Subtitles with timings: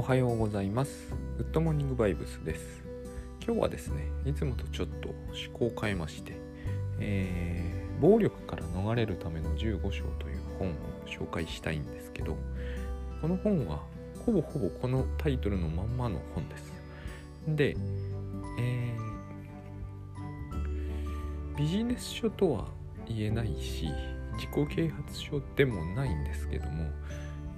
[0.00, 1.14] おはようございます。
[1.36, 2.82] グッドモーニングバイブスです。
[3.44, 6.32] 今日はですねいつもとちょっと趣向を変えまして、
[7.00, 10.72] えー、暴力から逃れるための15章という本を
[11.06, 12.38] 紹介したいんですけど
[13.20, 13.82] この本は
[14.24, 16.72] ほぼほぼこのタイトルのまんまの本です。
[17.46, 17.76] で、
[18.58, 22.68] えー、ビジネス書とは
[23.06, 23.90] 言えないし
[24.36, 26.86] 自己啓発書でもないんですけども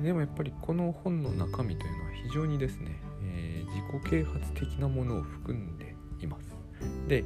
[0.02, 6.56] でもやっぱりこの本の中身というのは非常にですね、えー、自己啓発的なものを含んでいます。
[7.08, 7.24] で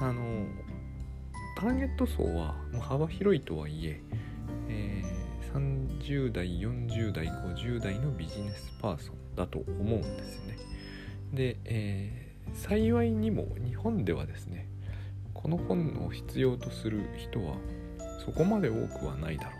[0.00, 0.46] あの
[1.56, 4.00] ターゲット層はもう幅広いとはいえ
[4.68, 10.56] えー、30代40代50代のビジネスパーソンだと思うんですね。
[11.32, 14.68] で、えー、幸いにも日本ではですね
[15.32, 17.56] この本を必要とする人は
[18.24, 19.53] そこまで多くはないだろう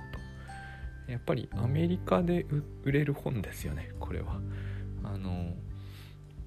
[1.09, 2.47] やっぱりアメリカで
[2.83, 4.41] 売れる本ですよねこれは。
[5.03, 5.53] あの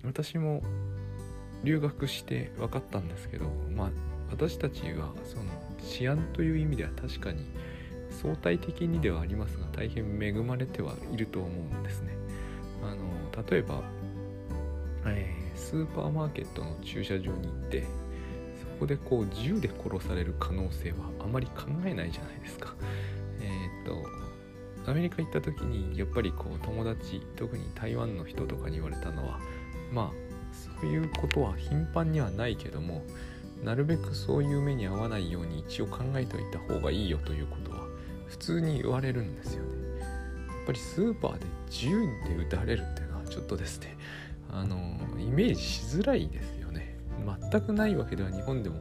[0.03, 0.63] 私も
[1.63, 3.89] 留学して分かったんですけどまあ
[4.31, 5.43] 私たちはその
[5.79, 7.45] 治安という意味では確かに
[8.09, 12.17] 相対的にではありますが大変恵まれてはいると思うんですね。
[12.83, 13.81] あの例えば、
[15.05, 17.83] えー、スーパーマーケットの駐車場に行って
[18.59, 22.75] そこでこう銃で殺される可能性はあまり考えないじゃないですか。
[23.41, 24.26] えっ、と
[24.87, 29.37] アメリカ行った時にやっぱりこう友達特に台湾の人とかに言われたのは
[29.91, 30.27] まあ
[30.81, 33.03] そういうことは頻繁にはないけども
[33.63, 37.85] なるべくそういう目に遭わないように一応考えておいた方がいいよということは
[38.27, 39.99] 普通に言われるんですよね。
[39.99, 40.05] や
[40.63, 43.97] っぱりスーパーで銃で撃たれるっていうのはちょっとですね
[44.51, 44.77] あの
[45.19, 46.97] イメージしづらいですよね。
[47.51, 48.79] 全くないわけでは日本でも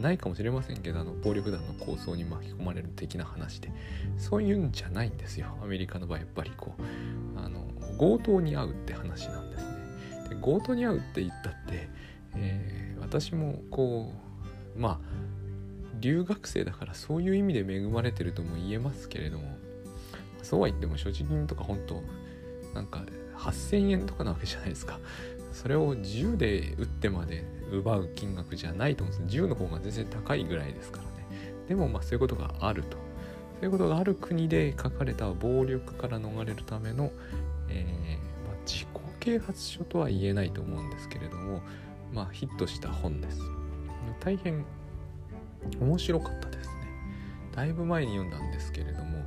[0.00, 3.70] ないかもしれませんけどあの暴力団の抗争に巻き込まれる的な話で。
[4.18, 5.56] そういうんじゃないんですよ。
[5.62, 6.82] アメリカの場合やっぱりこう。
[7.38, 7.66] あの
[7.98, 9.76] 強盗に遭うって話なんですね。
[10.30, 11.88] で強盗に遭うって言ったって、
[12.34, 14.12] えー、私もこ
[14.76, 15.26] うまあ
[16.00, 19.56] 留学生だからそういう意味で恵まれてるとも言えますけれども
[20.42, 22.02] そうは言っても所持金とか本当
[22.74, 23.04] なんか
[23.36, 24.98] 8000円とかなわけじゃないですか。
[25.56, 31.26] それを銃で撃ってまで奪う金額じゃないと思うんです銃の方が全然高いぐらいですからね。
[31.66, 32.98] でもまあそういうことがあると。
[32.98, 37.10] そういうことがある国で書かれた暴力から逃れるための、
[37.70, 41.62] えー、まあ、自己啓発書とは言えないと思うんですけれども
[42.12, 43.40] まあヒットした本です。
[44.20, 44.64] 大変
[45.80, 46.74] 面白かったですね。
[47.54, 49.24] だいぶ前に読んだんですけれども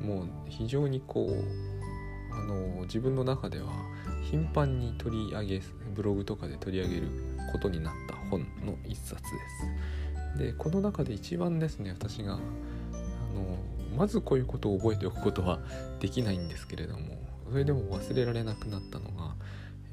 [0.00, 3.66] もう非常にこうあの自分の中では
[4.30, 5.62] 頻繁に取り上げ
[5.94, 7.08] ブログとかで取り上げる
[7.52, 9.28] ことになった本の一冊で
[10.36, 10.38] す。
[10.38, 12.42] でこの中で一番ですね私があの
[13.96, 15.60] まずこういうことを覚えておくことは
[16.00, 17.18] できないんですけれども
[17.50, 19.34] それでも忘れられなくなったのが、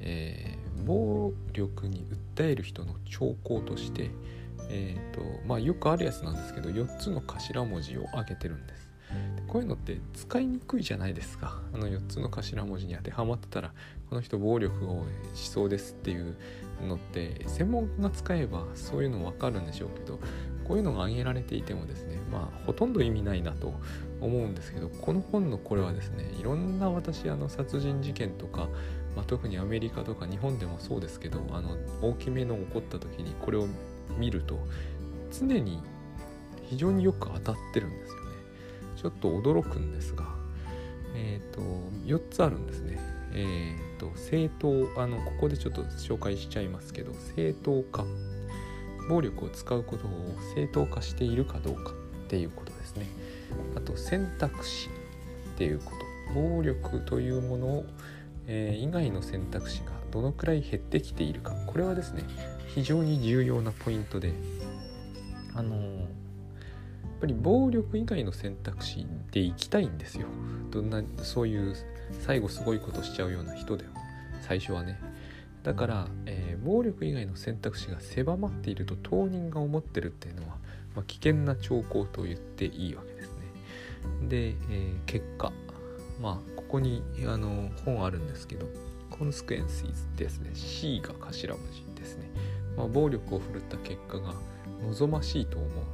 [0.00, 2.06] えー、暴力に
[2.36, 4.10] 訴える人の兆候として、
[4.68, 8.83] えーとまあ、よくあるやつなんですけど4つの頭文字を挙げてるんです。
[9.54, 11.60] こういうのって使いにくいじゃないですか。
[11.72, 13.72] あの4つの頭文字に当てはまってたら
[14.10, 15.04] この人暴力を
[15.36, 16.34] しそうですっていう
[16.84, 20.18] のって専門家が使えばそういうの分かるんでしょうけど
[20.66, 23.72] こういうのが挙げられていてもですねまあほとんど意味ないなと
[24.20, 28.68] 思うんですけどこの本のこれはですねいろんな私あの殺人事件とか、
[29.14, 33.68] まあ、特にアメリカとか日本でもそうですけどあの大きめの起こった時にこれを
[34.18, 34.58] 見ると
[35.30, 35.80] 常に
[36.64, 38.23] 非常によく当たってるんですよ。
[39.04, 40.24] ちょっと驚くんですが
[41.14, 41.60] え、ー、と
[42.06, 42.98] 4つあるんですね。
[43.34, 48.06] え、ー、と正当あのここでちょっと紹介しちゃいますけど正当化。
[49.10, 50.10] 暴力を使うことを
[50.54, 51.94] 正当化しているかどうかっ
[52.28, 53.06] ていうことですね。
[53.76, 55.92] あと選択肢っていうこ
[56.32, 56.32] と。
[56.32, 57.84] 暴力というものを、
[58.46, 61.52] えー、以外の選択肢がどのくらい減ってきているか。
[61.66, 62.22] これはですね
[62.68, 64.32] 非常に重要なポイントで
[65.54, 66.06] あのー、
[67.24, 70.26] ぱり暴力以外の選択肢でいきたいんですよ。
[70.70, 71.74] どんなそういう
[72.20, 73.94] 最後すごいことしちゃうような人でも。
[74.42, 75.00] 最初はね。
[75.62, 80.58] だから、えー、暴力以外の選択肢が狭まっていると当人が思ってるっていうのは、
[80.94, 84.28] まあ、危険な兆候と言っていいわけですね。
[84.28, 85.50] で、えー、結果。
[86.20, 88.66] まあここにあの本あるんですけど
[89.10, 90.50] コンスクエンシーズですね。
[90.54, 92.28] C が頭文字ですね、
[92.76, 94.34] まあ、暴力を振るった結果が
[94.82, 95.70] 望ましいと思う。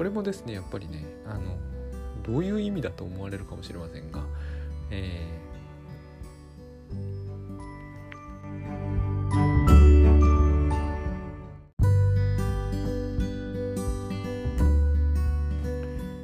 [0.00, 1.58] これもですねやっぱりねあの
[2.22, 4.24] どういう意味だと思われるかもしれませんが、
[4.90, 5.50] えー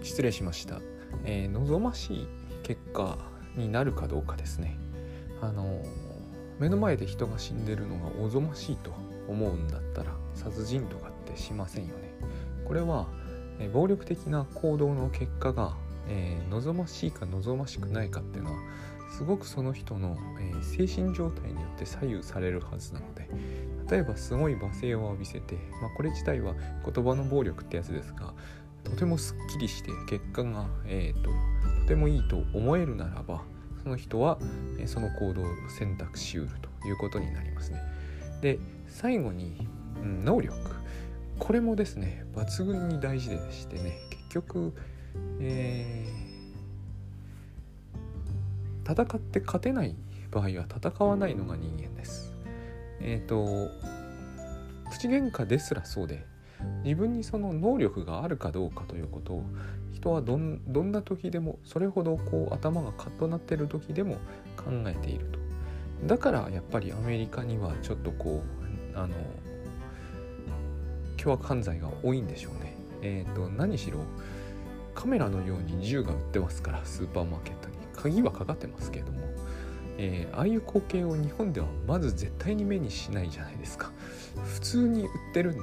[0.03, 0.81] 失礼しました、
[1.27, 2.29] えー、望ましい
[2.63, 3.19] 結果
[3.57, 4.79] になるかどうかですね。
[5.43, 5.83] あの
[6.59, 8.95] 目の前で人が死んでるのがおぞましいと
[9.29, 12.15] 思うんだったら殺人とかってしませんよね。
[12.67, 13.07] これは
[13.73, 15.75] 暴力的な行動の結果が、
[16.09, 18.59] えー、望ましいか望ましくないかっていうのは
[19.17, 23.29] すごくその人の、えー、精神状態によって左右されるはずなので
[23.91, 26.55] 例えばすごい罵声を浴びせて、まあ、これ自体は
[26.85, 28.35] 言葉の暴力ってやつですが
[28.85, 31.31] とてもすっきりして結果が、えーと、
[31.83, 33.43] とてもいいと思えるならば
[33.83, 34.39] その人は、
[34.79, 35.47] えー、その行動を
[35.79, 37.81] 選択しうるということになりますね。
[38.43, 39.67] で最後に、
[40.03, 40.55] うん、能力
[41.39, 44.73] これもですね抜群に大事でしてね結局、
[45.41, 49.95] えー、戦って勝てない
[50.31, 52.33] 場合は戦わないのが人間です。
[53.01, 53.71] えっ、ー、と
[54.91, 56.25] 口喧嘩ですらそうで
[56.85, 59.45] 自分にその能力があるかどうかということを
[59.93, 64.15] 人はどんどんな時でもそれほどこう頭がカッとなってる時でも
[64.57, 65.39] 考えていると
[66.07, 68.43] だからやっぱりアメリカにはちょっとこ
[68.95, 69.15] うあの
[71.27, 72.77] 凶悪犯罪が多いんでしょうね。
[73.03, 73.99] えっ、ー、と何しろ
[74.95, 77.77] カメラのように銃が売ってますからスーパーマーケットに。
[77.97, 79.27] 鍵はかかってますけれども
[79.99, 83.91] えー、ああいう光景を日本ではまず絶対に目にしないじゃないですか。
[84.45, 85.61] 普通に売ってるんで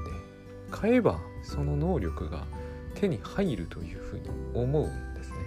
[0.71, 2.45] 買えばその能力が
[2.95, 5.37] 手に入るというふうに思うんですね。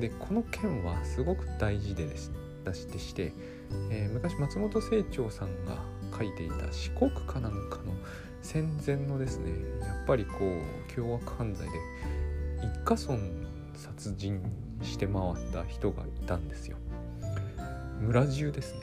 [0.00, 2.06] でこの件はすごく大事で
[2.64, 3.32] 出しして、
[3.90, 5.82] えー、昔松本清張さんが
[6.16, 7.94] 書いていた四国かなんかの
[8.42, 9.50] 戦前のですね
[9.80, 11.72] やっぱりこう凶悪犯罪で
[12.58, 13.18] 一家村
[13.74, 14.40] 殺人
[14.82, 16.76] して回った人がいたんですよ。
[18.00, 18.80] 村中ですね。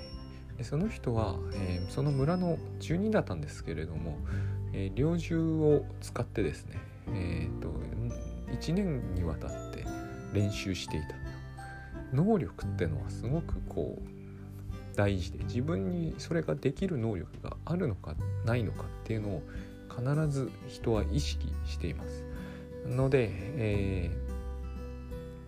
[0.57, 4.17] でその人は、えー、その村の住人だったんですけれども、
[4.73, 6.77] えー、猟銃を使ってですね、
[7.07, 7.69] えーと、
[8.51, 9.85] 1年にわたって
[10.33, 11.07] 練習していた
[12.13, 14.18] 能力ってのはすごくこう
[14.99, 19.43] 大事で自分にそれができる能力があるのかないのかっていうのを
[19.89, 22.25] 必ず人は意識しています。
[22.85, 24.11] ので、え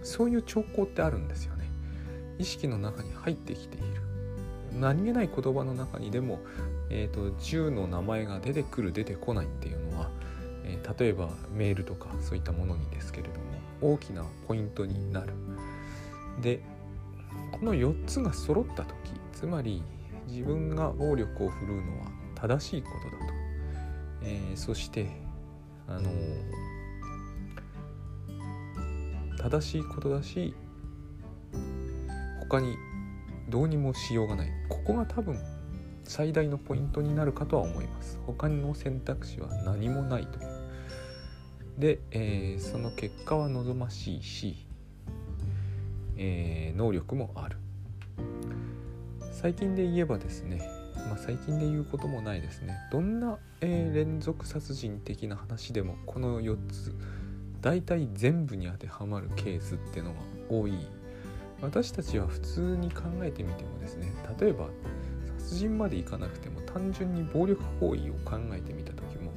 [0.02, 1.66] ー、そういう兆候ってあるんですよね。
[2.40, 3.88] 意識の中に入ってきている。
[4.80, 6.40] 何気ない言葉の中にでも、
[6.90, 10.10] えーと、銃の名前が出てくる出てこないっていうのは、
[10.64, 13.34] えー、例えばメールとかそういったものにですけれど
[13.82, 15.34] も大きなポイントになる。
[16.42, 16.62] で
[17.62, 18.96] この4つが揃った時
[19.34, 19.84] つまり
[20.28, 23.34] 自分が暴力を振るうのは正しいことだと、
[24.24, 25.12] えー、そして
[25.88, 26.10] あの
[29.38, 30.56] 正しいことだし
[32.40, 32.76] 他に
[33.48, 34.50] どうにもしようがない。
[34.68, 35.40] ここが多分
[36.04, 38.18] 最大のポイントになるかとは思います。
[38.26, 40.40] 他の選択肢は何もないと。
[40.40, 40.52] いう
[41.78, 44.66] で、えー、その結果は望ましいし、
[46.24, 47.58] えー、能力もある。
[49.32, 50.62] 最近で言えばですね、
[51.08, 52.78] まあ、最近で言うこともないですね。
[52.92, 56.96] どんな、えー、連続殺人的な話でもこの4つ
[57.60, 60.74] 大体全部に当てはまるケースってのが多い。
[61.60, 64.70] 私たちは普通に考えてみてもですね例えば
[65.38, 69.32] 殺人までいかなくても単純に暴力行為を考えてみた時も、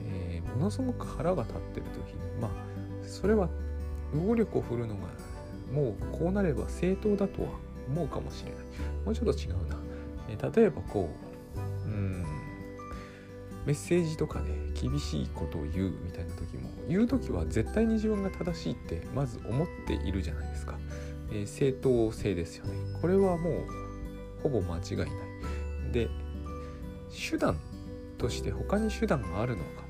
[0.00, 2.50] えー、ものすごく腹が立ってる時にまあ
[3.06, 3.50] それは
[4.14, 5.02] 暴力を振るのが
[5.72, 7.48] もうこうなれば正当だとは
[7.88, 8.60] 思うかもしれない。
[9.04, 9.76] もうちょっと違うな、
[10.28, 11.08] え、例えばこ
[11.86, 12.24] ううん
[13.66, 20.78] メッセージとかで厳しいことを言うみたいな時も言う時は絶対に自分が正しいってまず思っているじゃないですか。
[21.30, 22.72] えー、正当性ですよね。
[23.00, 23.54] これはもう
[24.42, 25.08] ほぼ間違いない。
[25.92, 26.08] で
[27.30, 27.58] 手段
[28.16, 29.88] として他に手段があるのか。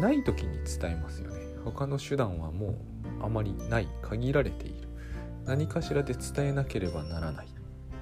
[0.00, 1.40] ない時に伝えますよね。
[1.64, 2.78] 他の手段はも
[3.20, 3.88] うあまりない。
[4.02, 4.87] 限られている。
[5.48, 7.50] 何かしらで伝えなければならないっ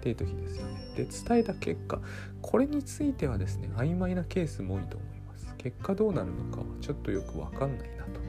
[0.01, 0.95] ていう時ですよね。
[0.97, 2.01] で伝えた結果
[2.43, 5.55] これについてはですね曖昧なケースも多いと思います。
[5.57, 8.21] 結果どうなるのかはちょっとよくわかんないなと。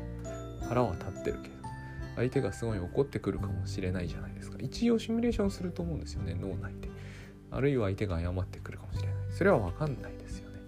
[0.68, 1.56] 腹は立ってるけど
[2.16, 4.58] 相手がすごい怒ってくるかもしれないじゃないですか。
[4.60, 6.90] 一応シミュレーションすると思うんですよね脳内で。
[7.50, 9.16] あるいは相手が謝ってくるかもしれない。
[9.32, 10.60] それは分かんないですよね。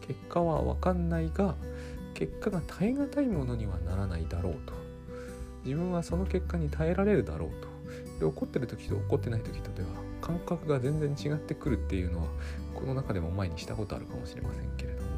[0.00, 1.54] 結果は分かんないが
[2.14, 4.74] 結果が耐え難いものにはならないだろうと。
[5.64, 7.71] 自分はその結果に耐えられるだろうと。
[8.22, 9.88] で怒ってる時と怒ってない時とでは
[10.20, 12.28] 感覚が全然違ってくるっていうのは
[12.72, 15.08] この中でも前にしたことあるかもしれませんけれども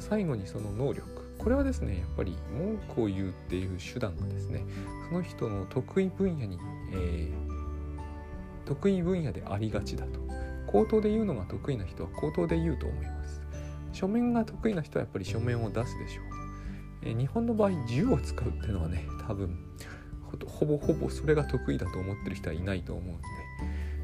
[0.00, 1.22] 最後にその能力。
[1.38, 4.64] これはですねやっぱり文句を言うっていう手段がですね
[5.08, 6.56] その人の得意分野に、
[6.92, 10.20] えー、得意分野でありがちだと。
[10.66, 13.42] 口頭で言うのが得意な人は口頭で言うと思います。
[13.92, 16.24] 書面が得意な人はやっぱり書面を出すでしょう、
[17.02, 19.58] えー、日本の場合銃を使うっていうのはね多分
[20.46, 23.22] ほぼほぼそれが得意だと思ってる人はいないと思うんで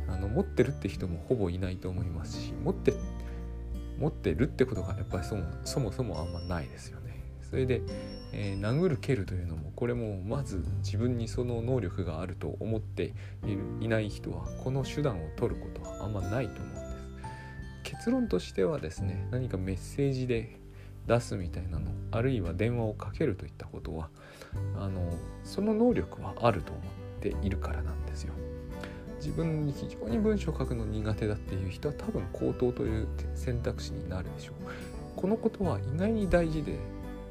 [0.09, 2.95] あの持ってるって人もほぼいないと思いますし持って
[3.99, 7.09] 持ってるってことがやっぱりそもそもそもあんまないですよね。
[7.43, 7.81] それで、
[8.33, 13.15] えー、殴る蹴るというのもこれもまず自分にその能力があると思って
[13.81, 16.89] いない人はこの手段を取ることはあんまないと思うんです。
[17.85, 20.61] 結論としてはですね何かメッセージで
[21.09, 24.09] 出すみたいなのあるいは電話をかけるといったことは
[24.77, 25.12] あの
[25.43, 26.85] その能力はあると思っ
[27.21, 28.35] ているからなんですよ。
[29.17, 34.55] 自分に非常に文章を書くの苦手だっていう人は多分口頭という選択肢になるでしょう。
[35.17, 36.79] このことは意外に大事で、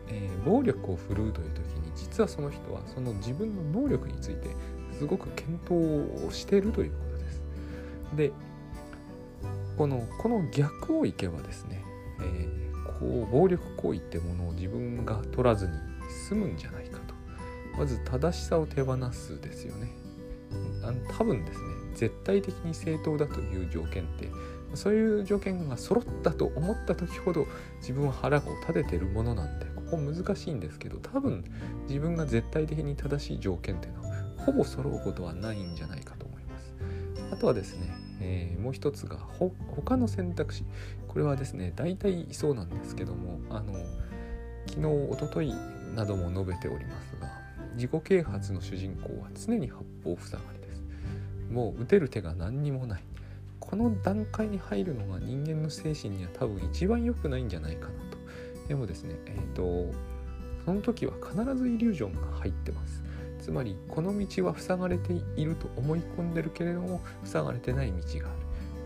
[0.10, 4.50] えー、暴力を振るうという時に実はその人はその自分の能力について
[4.92, 7.42] すごく検討をしているということです。
[8.16, 8.32] で
[9.78, 11.84] このこの逆をいけばですね、
[12.20, 12.67] えー、
[13.00, 15.74] こう暴力行為ってものを自分が取らずに
[16.28, 17.16] 済むんじゃないかと。
[17.78, 19.90] まず正しさを手放すですよね。
[20.84, 24.30] あの多分ですね絶対的に正当だという条件って
[24.74, 27.48] そういう条件が揃ったと思った時ほど
[27.80, 31.44] 自分は腹を立ててるものなんでここ難しいんですけど多分
[31.88, 36.74] 自分が絶対的に正しい条件っていうのはほぼ揃うことはないんじゃないかと思います。
[37.32, 40.66] あとはですね、えー、もう一つが他の選択肢。
[41.08, 43.74] これはですね大体そうなんですけどもあの
[44.68, 45.54] 昨日おととい
[45.96, 47.28] なども述べておりますが
[47.76, 50.84] 自己啓発の主人公は常に八方塞がりです。
[51.52, 53.04] もう打てる手が何にもない。
[53.60, 58.18] この段階に入るのが人間の精神には多分一番良くないんじゃないかなと。
[58.68, 59.94] でもですねえっ、ー、と
[60.66, 63.04] その時は必ずイリュージョンが入ってます。
[63.48, 68.38] つまりこの道は塞がれていると思い込んでるけれども塞がれてない道がある。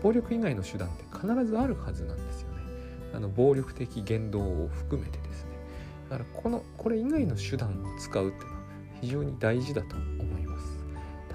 [0.04, 2.62] 暴力以外の手段って必ずあるはずなんですよね。
[3.12, 5.50] あの暴力的言動を含めてですね。
[6.10, 8.62] だからこのこれ以外の手段を使うっていうのは
[9.00, 10.64] 非常に大事だと思います。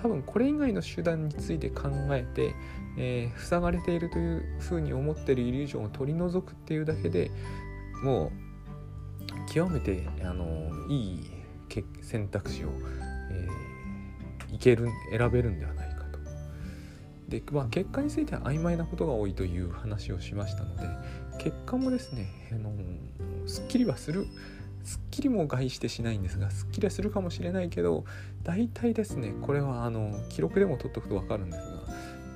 [0.01, 2.55] 多分これ以外の手段について考えて、
[2.97, 7.29] えー、塞がれているというふうに思ってるイリュージョンを取り除くっていうだけで
[8.05, 8.31] も
[9.51, 11.37] う極めてあのいい
[12.01, 12.69] 選択肢を、
[14.57, 16.19] いける選べるんではないかと。
[17.29, 20.87] で、まあ、結果については曖昧なことが多いという話をしましたので
[21.37, 22.71] 結果もですね、あの
[23.45, 24.25] すっきりはする
[24.83, 28.05] すっきりも害してしないんですがすっきりはするかもしれないけど
[28.43, 31.81] 大体ですねこれはあの記録でも取っとくと分かるんですが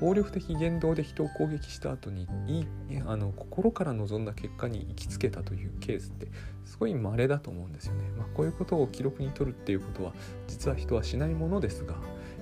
[0.02, 2.68] 暴力的言動で人を攻撃した後にいい
[3.06, 6.28] あの心から望んだ結果に行きつけたというケースって
[6.66, 8.10] すごい稀だと思うんですよね。
[8.18, 10.14] まあ、こういうことを記録に取るっていうことは
[10.48, 11.96] 実は人はしないものですが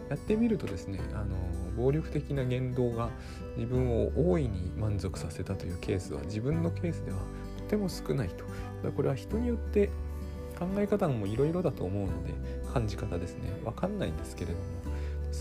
[0.09, 1.35] やってみるとですねあの
[1.75, 3.09] 暴力的な言動が
[3.57, 7.17] 自分を大いに満足させたというケースは自分のケースでは
[7.57, 8.45] とても少ないと。
[8.95, 9.89] これは人によって
[10.57, 12.33] 考え方もいろいろだと思うので
[12.73, 13.51] 感じ方ですね。
[13.65, 14.78] 分かんないんですけれども。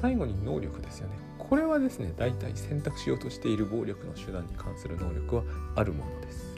[0.00, 1.14] 最後に能力ですよね。
[1.38, 5.42] これはですね大体選択しようとしている暴力の手段に関する能力は
[5.74, 6.54] あるものです。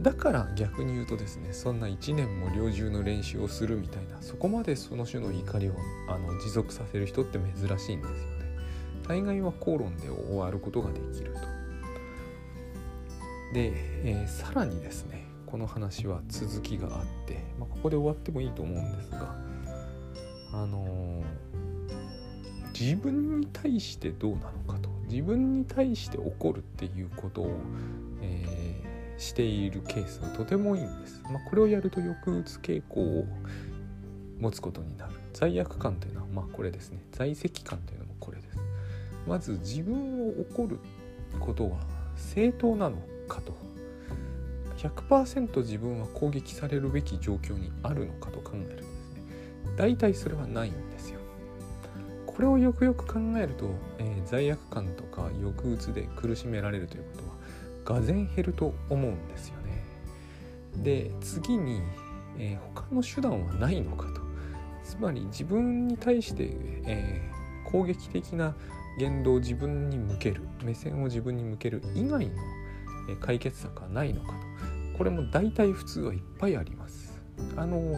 [0.00, 5.74] だから逆に言うとですねそんな1年も猟銃の練習をするみたいなそこまでその種の怒りを
[6.08, 8.42] あの持続させる人って珍しいんですよね。
[9.06, 11.40] 大概は口論で終わることができると。
[13.52, 13.72] で、
[14.04, 19.36] えー、さらにですねこの話は続きがあって、まあ、ここで終わってもいいと思うんですが
[20.54, 21.24] あのー、
[22.78, 24.88] 自分に対してどうなのかと。
[25.08, 27.50] 自分に対して怒るっていうことを、
[28.22, 31.22] えー、しているケースはとてもいいんです。
[31.24, 33.24] まあ、これをやると抑うつ傾向を
[34.40, 35.14] 持つことになる。
[35.32, 37.02] 罪悪感というのはまあこれですね。
[37.12, 38.58] 在籍感というのもこれです。
[39.26, 40.78] まず自分を怒る
[41.38, 41.78] ことは
[42.16, 42.96] 正当なの
[43.28, 43.62] かと。
[44.82, 48.92] 100%自分は攻撃されるべき状況にあるのかと考えるとですね
[49.76, 51.20] 大体それはないんですよ。
[52.34, 57.22] これをよくよく考えると、えー、罪悪感とか抑うつで苦しめられるというこ
[57.84, 59.84] とはがぜ減ると思うんですよね。
[60.82, 61.82] で次に、
[62.38, 64.22] えー、他の手段はないのかと。
[64.84, 66.50] つまり自分に対して、
[66.86, 68.54] えー、攻撃的な
[68.98, 72.34] 言動を自分に向ける目線を自分に向ける以外の
[73.20, 74.98] 解決策はないのかと。
[74.98, 77.20] これも大体普通はいっぱいあります。
[77.56, 77.94] あの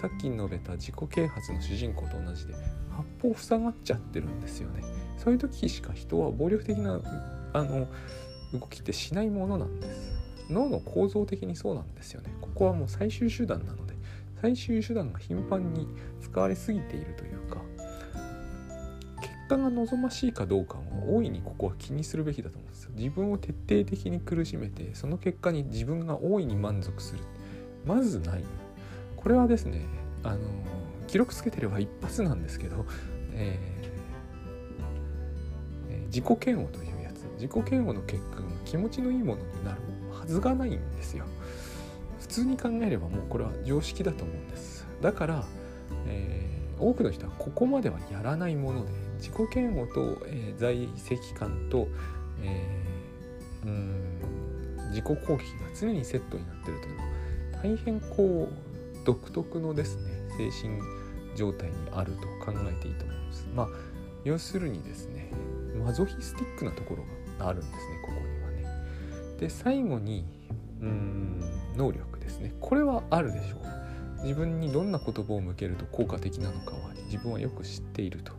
[0.00, 2.54] さっき述べた自己啓発の主人公と同じで
[2.96, 4.82] 八方塞がっちゃってるんですよね。
[5.16, 7.00] そういう時しか人は暴力的な
[7.52, 7.88] あの
[8.52, 10.16] 動きってしないものなんです。
[10.50, 12.32] 脳の構造的にそうなんですよね。
[12.40, 13.94] ここはもう最終手段なので
[14.40, 15.88] 最終手段が頻繁に
[16.20, 17.60] 使われすぎているというか
[19.20, 22.90] 結果が望ましいかどうかは大いにここは気にするべきだと思うんですよ。
[22.94, 27.20] 自分を徹底的に苦しめてその結果に自分が大いに満足する。
[27.84, 28.44] まずない。
[29.16, 29.82] これはですね
[30.22, 30.38] あの
[31.06, 32.84] 記録つけてれば一発なんですけど、
[33.32, 33.58] え
[36.06, 37.26] 自己嫌悪というやつ。
[37.34, 39.80] 自己嫌悪の結果が気持ちのいいものになる
[40.18, 41.24] はずがないんですよ。
[42.20, 44.86] 普通に考えればもうこれは常識だと思うんです。
[45.00, 45.44] だから、
[46.06, 51.88] えー、多くの人はここまではやらないもので自己嫌悪と、えー、在籍感と、
[52.42, 54.16] えー、うん
[54.90, 55.38] 自己攻撃が
[55.78, 57.08] 常にセットになってるというのは
[57.62, 58.75] 大変こう
[59.06, 60.78] 独特のですね精神
[61.36, 63.48] 状態にあると考えていいと思います。
[63.54, 63.68] まあ
[64.24, 65.30] 要するにですね
[65.82, 67.04] マゾヒスティックなところ
[67.38, 69.38] があるんですねここにはね。
[69.38, 70.24] で最後に
[70.80, 71.40] うん
[71.76, 74.22] 能力ですねこれはあるでしょう。
[74.22, 78.32] 自分にどんな言葉を向けると効果的なのかは自分はよく知っていると。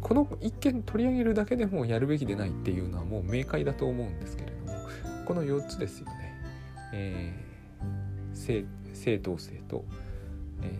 [0.00, 4.78] この一見取り上げるだけでもやるべきでないっていうのはもう明快だと思うんですけれども
[5.26, 6.40] この4つですよね。
[6.92, 8.36] えー、
[8.96, 9.84] 正当性と、
[10.62, 10.70] え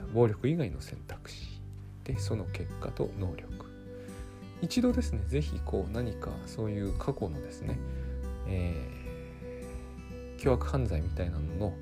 [0.00, 1.60] ー、暴力以外の選択肢
[2.04, 3.50] でその結果と能力
[4.60, 7.78] 一度ですね是非こう何かそういう過去のですね、
[8.46, 11.72] えー、凶悪犯罪みたいなのの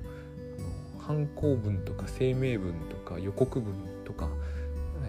[0.99, 3.73] 犯行文とか声明文とか予告文
[4.05, 4.29] とか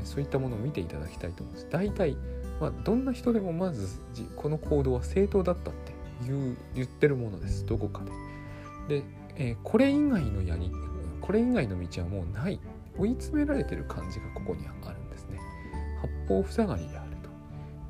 [0.04, 1.68] そういったものを見ていただきたいと思います。
[1.70, 2.16] 大体、
[2.60, 3.88] まあ、どんな人でもまず
[4.36, 5.92] この行動は正当だったって
[6.26, 8.02] 言う言ってるものですどこか
[8.88, 9.00] で。
[9.00, 9.04] で、
[9.36, 10.70] えー、これ以外のやり
[11.20, 12.60] これ以外の道はもうない
[12.98, 15.38] 追い詰められてる感じがここにあるんですね。
[16.28, 17.30] 八方塞がりであると。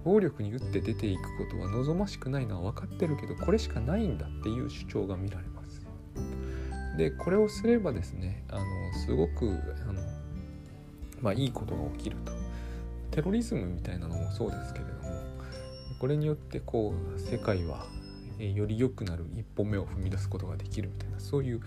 [0.05, 5.83] 暴力に打って出ていくことは望ましくないのは分かってるけどこれしかないんだっていう主張が見られます。
[6.97, 8.65] でこれをすればですねあの
[9.05, 9.59] すごく
[9.89, 10.01] あの、
[11.21, 12.33] まあ、いいことが起きると。
[13.13, 15.23] テロリズムみたいなのもそうですけれども
[16.01, 17.87] これによってこう世界は
[18.43, 21.61] えより良くなる一歩目を踏み出すことができるみたいなそういう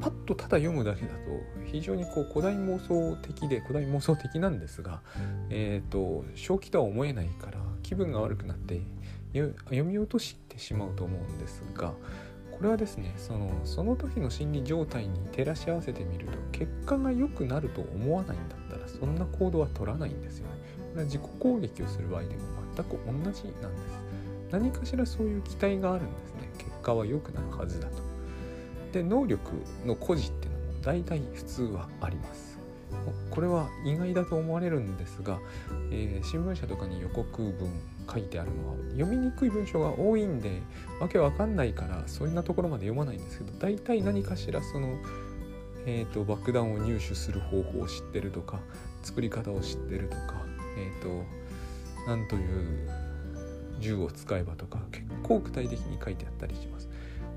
[0.00, 1.18] パッとただ読むだけだと
[1.64, 5.00] 非常にこう古代妄想的で古代妄想的なんですが、
[5.48, 8.80] えーと、正気とは思えないから気分が悪くなって
[9.32, 11.94] 読み落としてしまうと思うんですが
[12.50, 20.52] これはですねそのその時の心理状態に照らし合わせてみると結果が良くなると思わないんだったらそんな行動は取らないんですよね。
[20.92, 22.42] これは自己攻撃をする場合でも
[22.76, 24.11] 全く同じなんです。
[24.52, 26.50] 何かしらそういう期待があるんですね。
[26.58, 28.12] 結果は良くなるはずだと。
[28.92, 29.50] で能力
[29.84, 32.52] の孤児っていうのも大体普通はあります
[33.30, 35.38] これは意外だと思われるんですが、
[35.90, 37.70] えー、新聞社とかに予告文
[38.10, 40.60] 書いてあるのは読みにくい文章が多いんで
[41.00, 44.98] わけわかんないからそんなところまで読まないんですけど大体何かしらその、
[45.86, 48.60] えーと、爆弾を入手する方法を知ってるとか
[49.02, 50.42] 作り方を知ってるとか
[50.76, 51.24] えっ、ー、と
[52.06, 52.90] 何という
[53.82, 56.88] 銃を使えばとか結構具体的に書いてあったりします。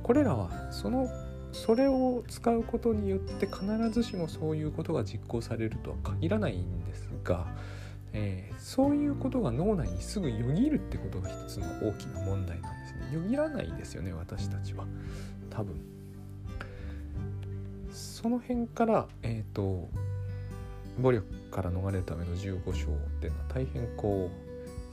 [0.03, 1.09] これらはその
[1.51, 7.47] それを使うことによって必ずしもそういうことが実行されるとは限らないんですが、
[8.11, 13.15] えー、そういうことが脳内にすぐよぎるってことが一つの大きな問題なんですね。
[13.15, 14.85] よぎらないですよね私たちは
[15.49, 15.81] 多分。
[17.91, 19.87] その辺からえっ、ー、と
[20.99, 24.44] 暴力から逃れるための15章っていうのは大変こう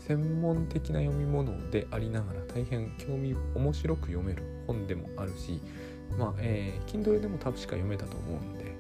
[0.06, 5.60] 専門的な読み物でありながら大変興味面白く読める本でもあるし
[6.18, 8.74] まあ、えー、Kindle でも多分しか読めたと思うんで、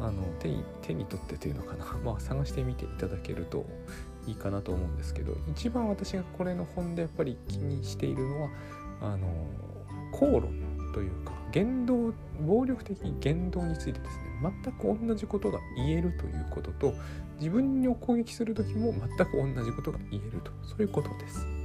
[0.00, 3.66] あの手に手に取ってというのかな、 まあ、探してみていただけると
[4.26, 8.50] いいかなと思うんですけど、一番私がこれの本でやっぱり気にしているのは、
[9.02, 9.28] あの、
[10.12, 10.52] 口論
[10.92, 12.12] というか、言動、
[12.46, 16.94] 暴力的言動についてですね、全く同じことが言えるということと、
[17.38, 21.59] 自分を攻撃する時も全く同じことが言えると、そういうことです。